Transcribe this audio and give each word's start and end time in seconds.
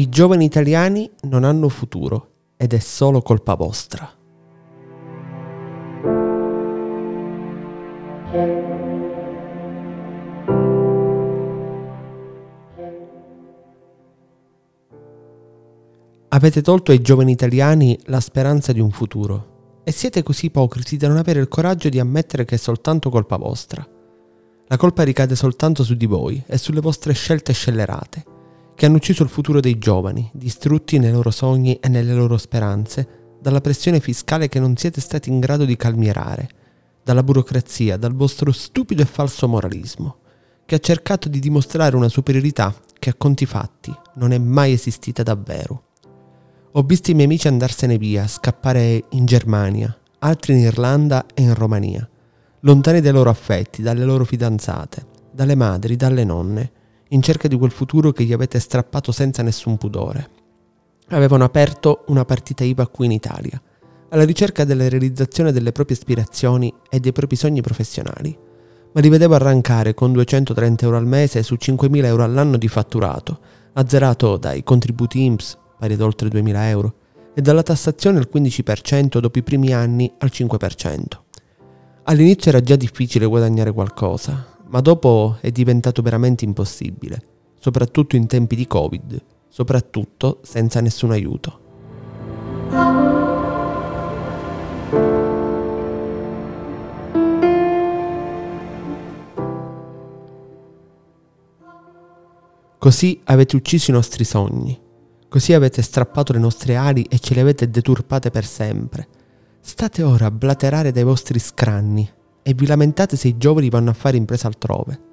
I 0.00 0.08
giovani 0.08 0.46
italiani 0.46 1.10
non 1.24 1.44
hanno 1.44 1.68
futuro 1.68 2.28
ed 2.56 2.72
è 2.72 2.78
solo 2.78 3.20
colpa 3.20 3.54
vostra. 3.54 4.10
Avete 16.28 16.62
tolto 16.62 16.92
ai 16.92 17.02
giovani 17.02 17.32
italiani 17.32 17.98
la 18.04 18.20
speranza 18.20 18.72
di 18.72 18.80
un 18.80 18.90
futuro 18.90 19.80
e 19.84 19.92
siete 19.92 20.22
così 20.22 20.46
ipocriti 20.46 20.96
da 20.96 21.08
non 21.08 21.18
avere 21.18 21.40
il 21.40 21.48
coraggio 21.48 21.90
di 21.90 22.00
ammettere 22.00 22.46
che 22.46 22.54
è 22.54 22.58
soltanto 22.58 23.10
colpa 23.10 23.36
vostra. 23.36 23.86
La 24.66 24.76
colpa 24.78 25.02
ricade 25.02 25.36
soltanto 25.36 25.84
su 25.84 25.92
di 25.92 26.06
voi 26.06 26.42
e 26.46 26.56
sulle 26.56 26.80
vostre 26.80 27.12
scelte 27.12 27.52
scellerate, 27.52 28.29
che 28.80 28.86
hanno 28.86 28.96
ucciso 28.96 29.22
il 29.22 29.28
futuro 29.28 29.60
dei 29.60 29.76
giovani, 29.76 30.30
distrutti 30.32 30.98
nei 30.98 31.12
loro 31.12 31.30
sogni 31.30 31.74
e 31.80 31.88
nelle 31.90 32.14
loro 32.14 32.38
speranze, 32.38 33.34
dalla 33.38 33.60
pressione 33.60 34.00
fiscale 34.00 34.48
che 34.48 34.58
non 34.58 34.74
siete 34.74 35.02
stati 35.02 35.28
in 35.28 35.38
grado 35.38 35.66
di 35.66 35.76
calmierare, 35.76 36.48
dalla 37.04 37.22
burocrazia, 37.22 37.98
dal 37.98 38.14
vostro 38.14 38.52
stupido 38.52 39.02
e 39.02 39.04
falso 39.04 39.46
moralismo, 39.48 40.20
che 40.64 40.76
ha 40.76 40.78
cercato 40.78 41.28
di 41.28 41.40
dimostrare 41.40 41.94
una 41.94 42.08
superiorità 42.08 42.74
che 42.98 43.10
a 43.10 43.14
conti 43.18 43.44
fatti 43.44 43.94
non 44.14 44.32
è 44.32 44.38
mai 44.38 44.72
esistita 44.72 45.22
davvero. 45.22 45.82
Ho 46.72 46.80
visto 46.80 47.10
i 47.10 47.14
miei 47.14 47.26
amici 47.26 47.48
andarsene 47.48 47.98
via, 47.98 48.26
scappare 48.26 49.04
in 49.10 49.26
Germania, 49.26 49.94
altri 50.20 50.54
in 50.54 50.60
Irlanda 50.60 51.26
e 51.34 51.42
in 51.42 51.52
Romania, 51.52 52.08
lontani 52.60 53.02
dai 53.02 53.12
loro 53.12 53.28
affetti, 53.28 53.82
dalle 53.82 54.06
loro 54.06 54.24
fidanzate, 54.24 55.04
dalle 55.30 55.54
madri, 55.54 55.96
dalle 55.96 56.24
nonne, 56.24 56.72
in 57.12 57.22
cerca 57.22 57.48
di 57.48 57.56
quel 57.56 57.70
futuro 57.70 58.12
che 58.12 58.24
gli 58.24 58.32
avete 58.32 58.58
strappato 58.58 59.12
senza 59.12 59.42
nessun 59.42 59.76
pudore. 59.76 60.30
Avevano 61.08 61.44
aperto 61.44 62.04
una 62.08 62.24
partita 62.24 62.64
IVA 62.64 62.86
qui 62.86 63.06
in 63.06 63.12
Italia, 63.12 63.60
alla 64.10 64.24
ricerca 64.24 64.64
della 64.64 64.88
realizzazione 64.88 65.52
delle 65.52 65.72
proprie 65.72 65.96
aspirazioni 65.96 66.72
e 66.88 67.00
dei 67.00 67.12
propri 67.12 67.36
sogni 67.36 67.62
professionali, 67.62 68.36
ma 68.92 69.00
li 69.00 69.08
vedevo 69.08 69.34
arrancare 69.34 69.94
con 69.94 70.12
230 70.12 70.84
euro 70.84 70.96
al 70.96 71.06
mese 71.06 71.42
su 71.42 71.54
5.000 71.54 72.04
euro 72.04 72.24
all'anno 72.24 72.56
di 72.56 72.68
fatturato, 72.68 73.38
azzerato 73.72 74.36
dai 74.36 74.62
contributi 74.62 75.24
IMSS, 75.24 75.58
pari 75.78 75.94
ad 75.94 76.00
oltre 76.00 76.28
2.000 76.28 76.54
euro, 76.68 76.94
e 77.34 77.40
dalla 77.40 77.62
tassazione 77.62 78.18
al 78.18 78.28
15% 78.32 79.18
dopo 79.18 79.38
i 79.38 79.42
primi 79.42 79.72
anni 79.72 80.12
al 80.18 80.30
5%. 80.32 81.04
All'inizio 82.04 82.50
era 82.50 82.60
già 82.60 82.76
difficile 82.76 83.26
guadagnare 83.26 83.72
qualcosa, 83.72 84.58
ma 84.70 84.80
dopo 84.80 85.36
è 85.40 85.50
diventato 85.50 86.00
veramente 86.02 86.44
impossibile, 86.44 87.22
soprattutto 87.58 88.16
in 88.16 88.26
tempi 88.26 88.56
di 88.56 88.66
Covid, 88.66 89.22
soprattutto 89.48 90.38
senza 90.42 90.80
nessun 90.80 91.10
aiuto. 91.10 91.58
Così 102.78 103.20
avete 103.24 103.56
ucciso 103.56 103.90
i 103.90 103.94
nostri 103.94 104.24
sogni, 104.24 104.88
Così 105.30 105.52
avete 105.52 105.80
strappato 105.80 106.32
le 106.32 106.40
nostre 106.40 106.74
ali 106.74 107.04
e 107.04 107.20
ce 107.20 107.34
le 107.34 107.42
avete 107.42 107.70
deturpate 107.70 108.30
per 108.30 108.44
sempre. 108.44 109.06
State 109.60 110.02
ora 110.02 110.26
a 110.26 110.30
blaterare 110.32 110.90
dai 110.90 111.04
vostri 111.04 111.38
scranni 111.38 112.10
e 112.42 112.54
vi 112.54 112.66
lamentate 112.66 113.16
se 113.16 113.28
i 113.28 113.36
giovani 113.36 113.68
vanno 113.68 113.90
a 113.90 113.94
fare 113.94 114.16
impresa 114.16 114.46
altrove. 114.46 115.08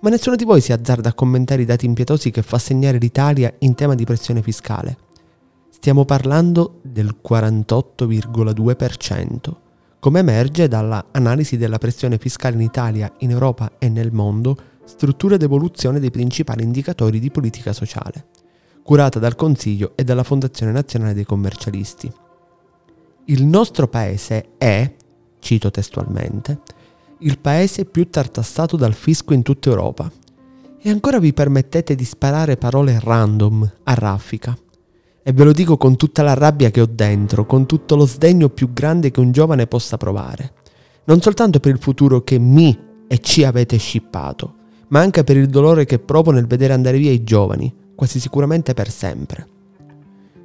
Ma 0.00 0.10
nessuno 0.10 0.36
di 0.36 0.44
voi 0.44 0.60
si 0.60 0.72
azzarda 0.72 1.08
a 1.10 1.14
commentare 1.14 1.62
i 1.62 1.64
dati 1.64 1.86
impietosi 1.86 2.30
che 2.30 2.42
fa 2.42 2.58
segnare 2.58 2.98
l'Italia 2.98 3.52
in 3.58 3.74
tema 3.74 3.94
di 3.94 4.04
pressione 4.04 4.42
fiscale. 4.42 4.96
Stiamo 5.70 6.04
parlando 6.04 6.80
del 6.82 7.16
48,2%, 7.26 9.54
come 10.00 10.18
emerge 10.18 10.68
dalla 10.68 11.06
analisi 11.12 11.56
della 11.56 11.78
pressione 11.78 12.18
fiscale 12.18 12.56
in 12.56 12.62
Italia, 12.62 13.10
in 13.18 13.30
Europa 13.30 13.72
e 13.78 13.88
nel 13.88 14.12
mondo, 14.12 14.56
struttura 14.84 15.36
ed 15.36 15.42
evoluzione 15.42 16.00
dei 16.00 16.10
principali 16.10 16.62
indicatori 16.62 17.18
di 17.20 17.30
politica 17.30 17.72
sociale 17.72 18.26
curata 18.82 19.18
dal 19.18 19.36
Consiglio 19.36 19.92
e 19.94 20.04
dalla 20.04 20.24
Fondazione 20.24 20.72
Nazionale 20.72 21.14
dei 21.14 21.24
Commercialisti. 21.24 22.12
Il 23.26 23.46
nostro 23.46 23.86
paese 23.86 24.50
è, 24.58 24.92
cito 25.42 25.70
testualmente, 25.70 26.60
il 27.18 27.38
paese 27.38 27.84
più 27.84 28.08
tartassato 28.08 28.76
dal 28.76 28.94
fisco 28.94 29.34
in 29.34 29.42
tutta 29.42 29.68
Europa. 29.68 30.10
E 30.80 30.90
ancora 30.90 31.18
vi 31.18 31.32
permettete 31.32 31.94
di 31.94 32.04
sparare 32.04 32.56
parole 32.56 32.98
random 33.00 33.70
a 33.84 33.94
raffica. 33.94 34.56
E 35.22 35.32
ve 35.32 35.44
lo 35.44 35.52
dico 35.52 35.76
con 35.76 35.96
tutta 35.96 36.22
la 36.22 36.34
rabbia 36.34 36.70
che 36.70 36.80
ho 36.80 36.88
dentro, 36.90 37.44
con 37.46 37.66
tutto 37.66 37.94
lo 37.94 38.06
sdegno 38.06 38.48
più 38.48 38.72
grande 38.72 39.10
che 39.10 39.20
un 39.20 39.30
giovane 39.30 39.66
possa 39.66 39.96
provare. 39.96 40.54
Non 41.04 41.20
soltanto 41.20 41.60
per 41.60 41.72
il 41.72 41.80
futuro 41.80 42.22
che 42.22 42.38
mi 42.38 42.76
e 43.06 43.18
ci 43.18 43.44
avete 43.44 43.76
scippato, 43.76 44.54
ma 44.88 45.00
anche 45.00 45.22
per 45.22 45.36
il 45.36 45.48
dolore 45.48 45.84
che 45.84 45.98
provo 45.98 46.30
nel 46.30 46.46
vedere 46.46 46.72
andare 46.72 46.98
via 46.98 47.12
i 47.12 47.22
giovani, 47.22 47.72
quasi 47.94 48.18
sicuramente 48.18 48.74
per 48.74 48.90
sempre. 48.90 49.46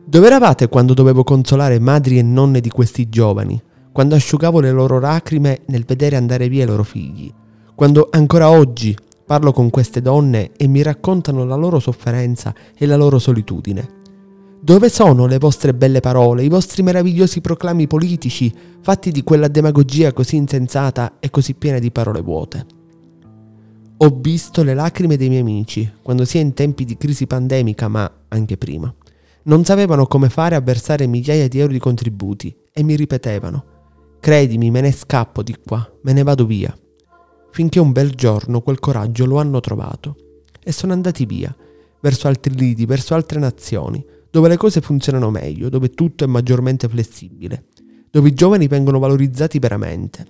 Dove 0.06 0.28
eravate 0.28 0.68
quando 0.68 0.94
dovevo 0.94 1.24
consolare 1.24 1.80
madri 1.80 2.20
e 2.20 2.24
nonne 2.24 2.62
di 2.62 2.70
questi 2.70 3.10
giovani? 3.10 3.60
Quando 3.98 4.14
asciugavo 4.14 4.60
le 4.60 4.70
loro 4.70 5.00
lacrime 5.00 5.62
nel 5.70 5.84
vedere 5.84 6.18
andare 6.18 6.50
via 6.50 6.66
i 6.66 6.68
loro 6.68 6.84
figli? 6.84 7.34
Quando 7.74 8.10
ancora 8.12 8.52
oggi 8.52 8.96
parlo 9.26 9.52
con 9.52 9.72
queste 9.72 10.04
donne 10.04 10.52
e 10.56 10.68
mi 10.68 10.84
raccontano 10.84 11.44
la 11.46 11.56
loro 11.56 11.80
sofferenza 11.80 12.54
e 12.78 12.86
la 12.86 12.96
loro 12.96 13.18
solitudine? 13.18 13.90
Dove 14.62 14.90
sono 14.90 15.26
le 15.26 15.40
vostre 15.40 15.74
belle 15.74 16.00
parole, 16.00 16.44
i 16.44 16.48
vostri 16.48 16.84
meravigliosi 16.84 17.42
proclami 17.42 17.88
politici, 17.88 18.54
fatti 18.82 19.10
di 19.10 19.24
quella 19.24 19.48
demagogia 19.48 20.14
così 20.14 20.36
insensata 20.36 21.14
e 21.20 21.32
così 21.32 21.56
piena 21.56 21.80
di 21.80 21.90
parole 21.90 22.22
vuote? 22.22 22.66
Ho 23.98 24.18
visto 24.22 24.62
le 24.62 24.76
lacrime 24.76 25.18
dei 25.18 25.30
miei 25.30 25.42
amici, 25.42 25.92
quando 26.04 26.24
sia 26.24 26.42
in 26.42 26.54
tempi 26.54 26.86
di 26.86 26.98
crisi 26.98 27.26
pandemica, 27.26 27.88
ma 27.88 28.08
anche 28.28 28.58
prima. 28.58 28.94
Non 29.46 29.66
sapevano 29.66 30.06
come 30.06 30.30
fare 30.30 30.54
a 30.54 30.62
versare 30.62 31.08
migliaia 31.08 31.48
di 31.48 31.58
euro 31.58 31.72
di 31.72 31.80
contributi 31.80 32.56
e 32.72 32.84
mi 32.84 32.96
ripetevano, 32.96 33.77
credimi, 34.20 34.72
me 34.72 34.82
ne 34.82 34.92
scappo 34.92 35.44
di 35.44 35.56
qua, 35.64 35.90
me 36.02 36.14
ne 36.14 36.24
vado 36.24 36.46
via. 36.46 36.76
Finché 37.52 37.80
un 37.80 37.92
bel 37.92 38.12
giorno 38.12 38.62
quel 38.62 38.80
coraggio 38.80 39.26
lo 39.26 39.38
hanno 39.38 39.60
trovato 39.60 40.16
e 40.64 40.72
sono 40.72 40.94
andati 40.94 41.26
via, 41.26 41.56
verso 42.00 42.28
altri 42.28 42.56
lidi, 42.56 42.86
verso 42.86 43.16
altre 43.16 43.40
nazioni, 43.40 44.06
dove 44.30 44.50
le 44.50 44.58
cose 44.58 44.82
funzionano 44.82 45.30
meglio, 45.30 45.70
dove 45.70 45.90
tutto 45.90 46.24
è 46.24 46.28
maggiormente 46.28 46.88
flessibile, 46.88 47.66
dove 48.12 48.30
i 48.30 48.34
giovani 48.34 48.68
vengono 48.68 49.00
valorizzati 49.00 49.60
veramente 49.60 50.26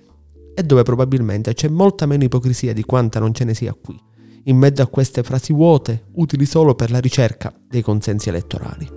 e 0.54 0.62
dove 0.62 0.82
probabilmente 0.82 1.54
c'è 1.54 1.68
molta 1.68 2.06
meno 2.06 2.24
ipocrisia 2.24 2.72
di 2.72 2.82
quanta 2.82 3.20
non 3.20 3.32
ce 3.34 3.44
ne 3.44 3.54
sia 3.54 3.76
qui, 3.80 3.96
in 4.44 4.56
mezzo 4.56 4.82
a 4.82 4.86
queste 4.86 5.22
frasi 5.22 5.52
vuote, 5.52 6.06
utili 6.14 6.46
solo 6.46 6.74
per 6.74 6.90
la 6.90 6.98
ricerca 6.98 7.52
dei 7.68 7.82
consensi 7.82 8.28
elettorali. 8.28 8.88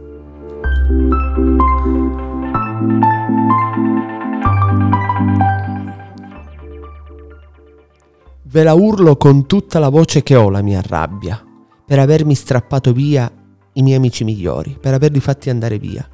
Ve 8.43 8.63
la 8.63 8.73
urlo 8.73 9.15
con 9.15 9.45
tutta 9.47 9.79
la 9.79 9.87
voce 9.87 10.23
che 10.23 10.35
ho 10.35 10.49
la 10.49 10.61
mia 10.61 10.81
rabbia, 10.85 11.41
per 11.85 11.99
avermi 11.99 12.35
strappato 12.35 12.91
via 12.91 13.31
i 13.73 13.81
miei 13.81 13.95
amici 13.95 14.25
migliori, 14.25 14.77
per 14.79 14.93
averli 14.93 15.21
fatti 15.21 15.49
andare 15.49 15.79
via. 15.79 16.05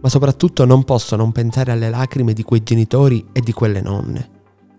Ma 0.00 0.08
soprattutto 0.08 0.64
non 0.64 0.84
posso 0.84 1.16
non 1.16 1.32
pensare 1.32 1.72
alle 1.72 1.90
lacrime 1.90 2.32
di 2.32 2.44
quei 2.44 2.62
genitori 2.62 3.26
e 3.32 3.40
di 3.40 3.52
quelle 3.52 3.80
nonne 3.80 4.30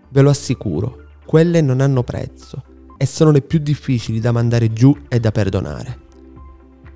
Ve 0.10 0.22
lo 0.22 0.30
assicuro, 0.30 1.08
quelle 1.26 1.60
non 1.60 1.82
hanno 1.82 2.04
prezzo 2.04 2.64
e 2.98 3.06
sono 3.06 3.32
le 3.32 3.42
più 3.42 3.60
difficili 3.60 4.22
da 4.22 4.32
mandare 4.32 4.72
giù 4.72 4.96
e 5.10 5.20
da 5.20 5.32
perdonare. 5.32 6.00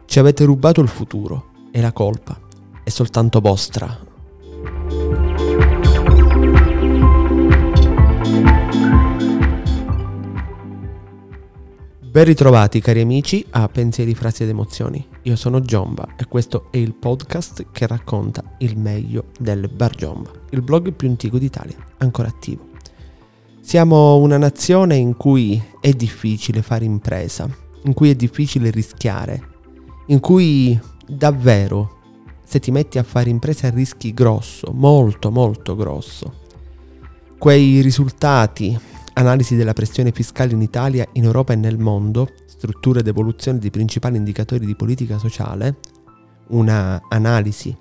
Ci 0.06 0.20
avete 0.20 0.46
rubato 0.46 0.80
il 0.80 0.88
futuro 0.88 1.48
e 1.72 1.82
la 1.82 1.92
colpa 1.92 2.40
è 2.84 2.90
soltanto 2.90 3.42
vostra. 3.42 4.09
Ben 12.10 12.24
ritrovati 12.24 12.82
cari 12.82 13.02
amici 13.02 13.46
a 13.52 13.68
Pensieri, 13.68 14.16
Frasi 14.16 14.42
ed 14.42 14.50
Emozioni. 14.50 15.06
Io 15.22 15.36
sono 15.36 15.62
Giomba 15.62 16.16
e 16.18 16.26
questo 16.26 16.70
è 16.72 16.78
il 16.78 16.96
podcast 16.96 17.68
che 17.72 17.86
racconta 17.86 18.56
il 18.58 18.80
meglio 18.80 19.26
del 19.38 19.70
Bar 19.70 19.94
Giomba, 19.94 20.32
il 20.50 20.64
blog 20.64 20.92
più 20.94 21.08
antico 21.08 21.38
d'Italia, 21.38 21.76
ancora 22.00 22.30
attivo. 22.30 22.70
Siamo 23.62 24.18
una 24.18 24.40
nazione 24.40 24.96
in 24.96 25.18
cui 25.18 25.62
è 25.80 25.92
difficile 25.92 26.64
fare 26.64 26.84
impresa, 26.84 27.48
in 27.84 27.94
cui 27.94 28.10
è 28.10 28.16
difficile 28.16 28.72
rischiare, 28.72 29.48
in 30.08 30.20
cui 30.20 30.80
davvero 31.06 31.98
se 32.44 32.60
ti 32.60 32.72
metti 32.72 32.98
a 32.98 33.04
fare 33.04 33.30
impresa 33.30 33.70
rischi 33.70 34.16
grosso, 34.16 34.72
molto 34.74 35.30
molto 35.30 35.76
grosso. 35.76 36.34
Quei 37.38 37.82
risultati, 37.82 38.76
analisi 39.14 39.56
della 39.56 39.74
pressione 39.74 40.12
fiscale 40.12 40.54
in 40.54 40.62
Italia, 40.62 41.08
in 41.14 41.24
Europa 41.24 41.54
e 41.54 41.58
nel 41.58 41.78
mondo, 41.78 42.30
strutture 42.46 43.00
ed 43.00 43.08
evoluzione 43.08 43.60
dei 43.60 43.72
principali 43.72 44.18
indicatori 44.18 44.66
di 44.66 44.76
politica 44.76 45.18
sociale, 45.18 45.78
una 46.48 47.02
analisi 47.10 47.78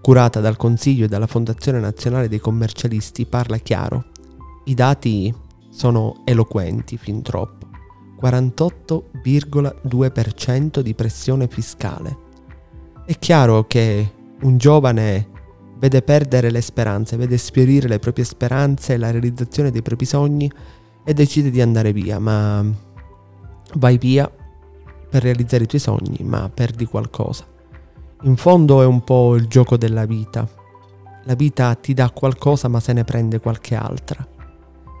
curata 0.00 0.40
dal 0.40 0.56
Consiglio 0.56 1.04
e 1.06 1.08
dalla 1.08 1.26
Fondazione 1.26 1.80
Nazionale 1.80 2.28
dei 2.28 2.38
Commercialisti 2.38 3.26
parla 3.26 3.56
chiaro. 3.56 4.04
I 4.64 4.74
dati 4.74 5.34
sono 5.70 6.20
eloquenti 6.24 6.98
fin 6.98 7.22
troppo. 7.22 7.66
48,2% 8.22 10.80
di 10.80 10.94
pressione 10.94 11.48
fiscale. 11.48 12.16
È 13.04 13.18
chiaro 13.18 13.66
che 13.66 14.12
un 14.42 14.56
giovane 14.56 15.32
vede 15.84 16.00
perdere 16.00 16.50
le 16.50 16.62
speranze, 16.62 17.18
vede 17.18 17.36
sfiorire 17.36 17.88
le 17.88 17.98
proprie 17.98 18.24
speranze, 18.24 18.96
la 18.96 19.10
realizzazione 19.10 19.70
dei 19.70 19.82
propri 19.82 20.06
sogni 20.06 20.50
e 21.04 21.12
decide 21.12 21.50
di 21.50 21.60
andare 21.60 21.92
via, 21.92 22.18
ma 22.18 22.64
vai 23.74 23.98
via 23.98 24.30
per 25.10 25.22
realizzare 25.22 25.64
i 25.64 25.66
tuoi 25.66 25.82
sogni, 25.82 26.20
ma 26.22 26.48
perdi 26.48 26.86
qualcosa. 26.86 27.44
In 28.22 28.36
fondo 28.36 28.80
è 28.80 28.86
un 28.86 29.04
po' 29.04 29.34
il 29.34 29.46
gioco 29.46 29.76
della 29.76 30.06
vita. 30.06 30.48
La 31.24 31.34
vita 31.34 31.74
ti 31.74 31.92
dà 31.92 32.08
qualcosa 32.08 32.68
ma 32.68 32.80
se 32.80 32.94
ne 32.94 33.04
prende 33.04 33.38
qualche 33.38 33.74
altra. 33.74 34.26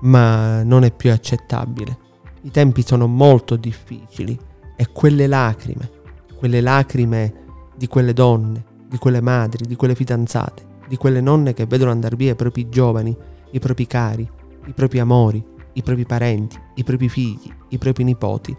Ma 0.02 0.62
non 0.64 0.84
è 0.84 0.92
più 0.92 1.10
accettabile. 1.10 1.98
I 2.42 2.50
tempi 2.50 2.82
sono 2.84 3.06
molto 3.06 3.56
difficili 3.56 4.38
e 4.76 4.88
quelle 4.92 5.26
lacrime, 5.26 5.90
quelle 6.36 6.60
lacrime 6.60 7.32
di 7.74 7.86
quelle 7.86 8.12
donne, 8.12 8.64
di 8.86 8.98
quelle 8.98 9.22
madri, 9.22 9.64
di 9.66 9.76
quelle 9.76 9.94
fidanzate, 9.94 10.72
di 10.94 10.96
quelle 11.00 11.20
nonne 11.20 11.54
che 11.54 11.66
vedono 11.66 11.90
andare 11.90 12.14
via 12.14 12.32
i 12.32 12.36
propri 12.36 12.68
giovani, 12.68 13.14
i 13.50 13.58
propri 13.58 13.86
cari, 13.88 14.28
i 14.66 14.72
propri 14.72 15.00
amori, 15.00 15.44
i 15.72 15.82
propri 15.82 16.06
parenti, 16.06 16.56
i 16.76 16.84
propri 16.84 17.08
figli, 17.08 17.52
i 17.70 17.78
propri 17.78 18.04
nipoti, 18.04 18.56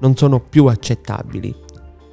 non 0.00 0.14
sono 0.14 0.38
più 0.38 0.66
accettabili. 0.66 1.54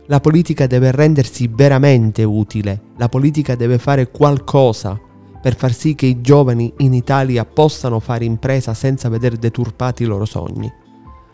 La 0.06 0.22
politica 0.22 0.66
deve 0.66 0.92
rendersi 0.92 1.50
veramente 1.52 2.24
utile, 2.24 2.84
la 2.96 3.10
politica 3.10 3.56
deve 3.56 3.78
fare 3.78 4.10
qualcosa 4.12 4.98
per 5.42 5.58
far 5.58 5.74
sì 5.74 5.94
che 5.94 6.06
i 6.06 6.22
giovani 6.22 6.72
in 6.78 6.94
Italia 6.94 7.44
possano 7.44 8.00
fare 8.00 8.24
impresa 8.24 8.74
senza 8.74 9.10
veder 9.10 9.36
deturpati 9.36 10.04
i 10.04 10.06
loro 10.06 10.24
sogni. 10.24 10.72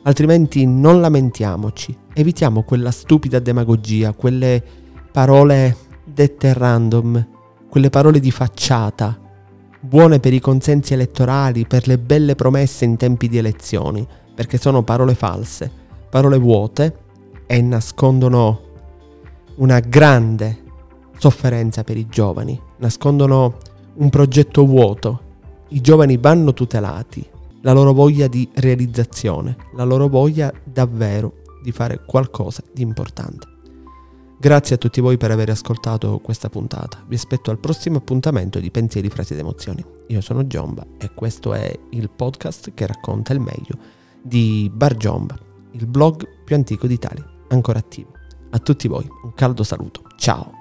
Altrimenti 0.04 0.66
non 0.66 1.00
lamentiamoci, 1.00 1.96
evitiamo 2.12 2.64
quella 2.64 2.90
stupida 2.90 3.38
demagogia, 3.38 4.14
quelle 4.14 4.64
parole 5.12 5.78
dette 6.04 6.54
random, 6.54 7.31
quelle 7.72 7.90
parole 7.90 8.20
di 8.20 8.32
facciata, 8.32 9.18
buone 9.80 10.20
per 10.20 10.34
i 10.34 10.42
consensi 10.42 10.92
elettorali, 10.92 11.66
per 11.66 11.88
le 11.88 11.98
belle 11.98 12.36
promesse 12.36 12.84
in 12.84 12.98
tempi 12.98 13.30
di 13.30 13.38
elezioni, 13.38 14.06
perché 14.36 14.58
sono 14.58 14.84
parole 14.84 15.16
false, 15.16 15.72
parole 16.10 16.38
vuote 16.38 16.98
e 17.48 17.62
nascondono 17.62 18.60
una 19.56 19.80
grande 19.80 20.64
sofferenza 21.18 21.86
per 21.86 21.96
i 21.96 22.08
giovani, 22.10 22.60
nascondono 22.80 23.56
un 23.94 24.10
progetto 24.10 24.66
vuoto. 24.66 25.22
I 25.70 25.80
giovani 25.80 26.18
vanno 26.18 26.54
tutelati, 26.54 27.26
la 27.62 27.72
loro 27.72 27.94
voglia 27.94 28.28
di 28.28 28.50
realizzazione, 28.56 29.56
la 29.76 29.86
loro 29.86 30.10
voglia 30.10 30.52
davvero 30.62 31.36
di 31.64 31.72
fare 31.72 32.04
qualcosa 32.06 32.62
di 32.74 32.82
importante. 32.82 33.51
Grazie 34.42 34.74
a 34.74 34.80
tutti 34.80 35.02
voi 35.02 35.18
per 35.18 35.30
aver 35.30 35.52
ascoltato 35.52 36.18
questa 36.18 36.50
puntata. 36.50 37.04
Vi 37.06 37.14
aspetto 37.14 37.52
al 37.52 37.60
prossimo 37.60 37.98
appuntamento 37.98 38.60
di 38.60 38.72
Pensieri, 38.72 39.08
Frasi 39.08 39.34
ed 39.34 39.40
Emozioni. 39.40 39.86
Io 40.08 40.20
sono 40.20 40.48
Giomba 40.48 40.84
e 40.98 41.12
questo 41.14 41.54
è 41.54 41.72
il 41.92 42.10
podcast 42.10 42.74
che 42.74 42.88
racconta 42.88 43.34
il 43.34 43.40
meglio 43.40 43.78
di 44.20 44.68
Bar 44.74 44.98
Giomba, 44.98 45.38
il 45.74 45.86
blog 45.86 46.28
più 46.44 46.56
antico 46.56 46.88
d'Italia, 46.88 47.24
ancora 47.50 47.78
attivo. 47.78 48.14
A 48.50 48.58
tutti 48.58 48.88
voi 48.88 49.08
un 49.22 49.36
caldo 49.36 49.62
saluto. 49.62 50.06
Ciao! 50.18 50.52